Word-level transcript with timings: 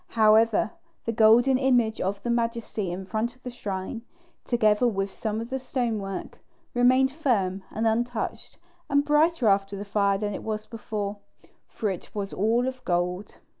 However, 0.17 0.71
the 1.05 1.11
golden 1.11 1.59
image 1.59 2.01
of 2.01 2.23
the 2.23 2.31
Majesty 2.31 2.91
in 2.91 3.05
front 3.05 3.35
of 3.35 3.43
the 3.43 3.51
shrine, 3.51 4.01
together 4.45 4.87
with 4.87 5.11
some 5.11 5.39
of 5.39 5.51
the 5.51 5.59
stonework, 5.59 6.39
remained 6.73 7.11
firm 7.11 7.61
and 7.69 7.85
untouched, 7.85 8.57
and 8.89 9.05
brighter 9.05 9.47
after 9.47 9.77
the 9.77 9.85
fire 9.85 10.17
than 10.17 10.33
it 10.33 10.41
was 10.41 10.65
before, 10.65 11.17
for 11.67 11.91
it 11.91 12.09
was 12.15 12.33
all 12.33 12.67
of 12.67 12.83
gold. 12.83 13.37